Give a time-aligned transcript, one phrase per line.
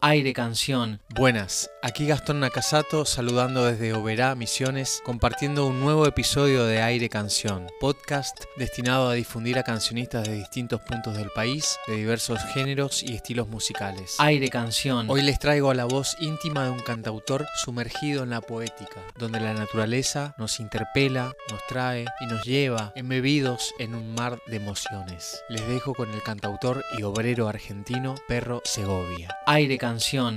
[0.00, 1.00] Aire Canción.
[1.08, 7.66] Buenas, aquí Gastón Nakasato saludando desde Oberá, Misiones, compartiendo un nuevo episodio de Aire Canción,
[7.80, 13.14] podcast destinado a difundir a cancionistas de distintos puntos del país, de diversos géneros y
[13.14, 14.14] estilos musicales.
[14.18, 15.10] Aire Canción.
[15.10, 19.40] Hoy les traigo a la voz íntima de un cantautor sumergido en la poética, donde
[19.40, 25.42] la naturaleza nos interpela, nos trae y nos lleva embebidos en un mar de emociones.
[25.48, 29.36] Les dejo con el cantautor y obrero argentino Perro Segovia.
[29.46, 29.87] Aire Canción.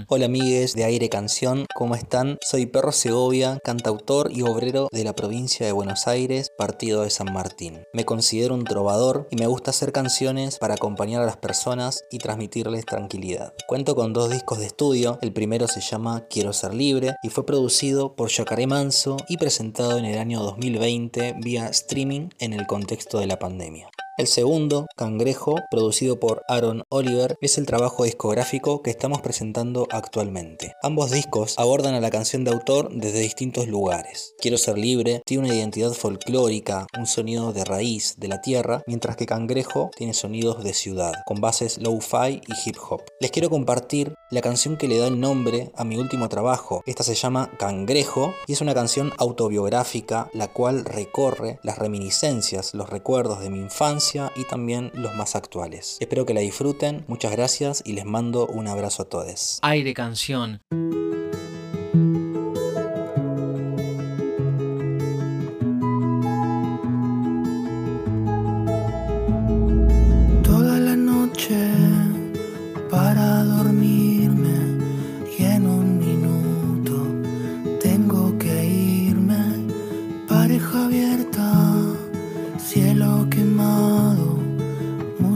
[0.07, 2.37] Hola amigues de Aire Canción, ¿cómo están?
[2.41, 7.33] Soy Perro Segovia, cantautor y obrero de la provincia de Buenos Aires, partido de San
[7.33, 7.83] Martín.
[7.91, 12.19] Me considero un trovador y me gusta hacer canciones para acompañar a las personas y
[12.19, 13.53] transmitirles tranquilidad.
[13.67, 17.45] Cuento con dos discos de estudio, el primero se llama Quiero ser libre y fue
[17.45, 23.19] producido por Yacaré Manso y presentado en el año 2020 vía streaming en el contexto
[23.19, 23.89] de la pandemia.
[24.21, 30.75] El segundo, Cangrejo, producido por Aaron Oliver, es el trabajo discográfico que estamos presentando actualmente.
[30.83, 34.35] Ambos discos abordan a la canción de autor desde distintos lugares.
[34.37, 39.15] Quiero ser libre tiene una identidad folclórica, un sonido de raíz de la tierra, mientras
[39.15, 43.01] que Cangrejo tiene sonidos de ciudad, con bases low-fi y hip hop.
[43.19, 46.83] Les quiero compartir la canción que le da el nombre a mi último trabajo.
[46.85, 52.87] Esta se llama Cangrejo y es una canción autobiográfica la cual recorre las reminiscencias, los
[52.87, 55.97] recuerdos de mi infancia y también los más actuales.
[55.99, 59.59] Espero que la disfruten, muchas gracias y les mando un abrazo a todos.
[59.61, 60.61] Aire Canción.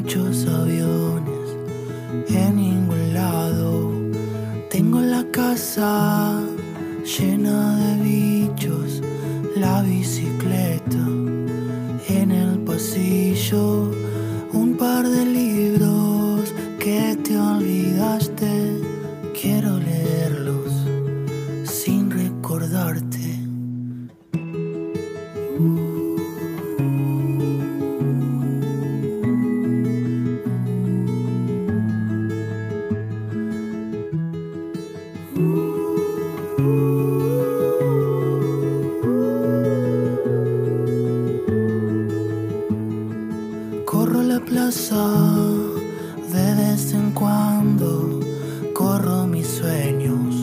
[0.05, 1.57] Muchos aviones
[2.29, 3.91] en ningún lado.
[4.69, 6.43] Tengo la casa
[7.03, 9.01] llena de bichos,
[9.55, 10.24] la bicicleta
[44.65, 48.19] De vez en cuando,
[48.73, 50.33] corro mis sueños,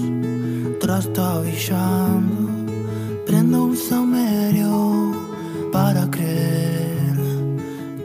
[0.78, 2.48] trastabillando,
[3.26, 5.10] prendo un saumerio
[5.72, 7.16] para creer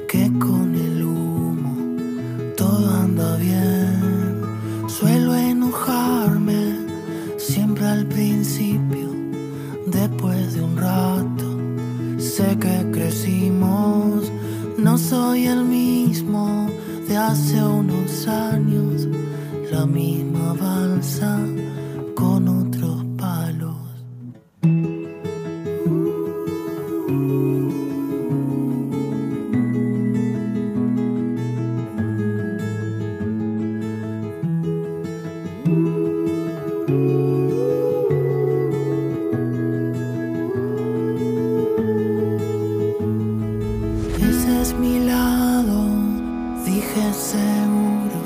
[0.08, 1.76] que con el humo
[2.58, 4.42] todo anda bien.
[4.88, 6.78] Suelo enojarme
[7.38, 9.12] siempre al principio,
[9.86, 11.48] después de un rato
[12.38, 13.97] Sé que crecimos,
[14.98, 16.68] no soy el mismo
[17.08, 19.08] de hace unos años,
[19.72, 21.38] la misma balsa
[44.48, 45.84] Ese es mi lado,
[46.64, 48.22] dije seguro,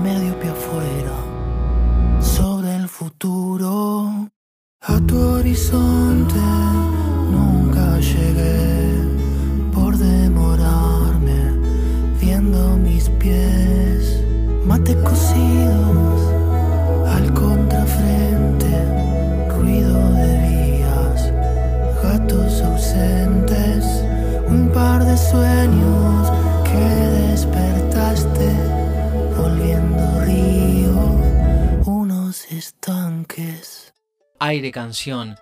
[0.00, 1.16] medio pie afuera,
[32.58, 33.92] estanques.
[34.38, 35.36] Aire Canción.